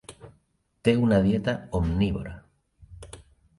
[0.87, 2.35] Té una dieta omnívora.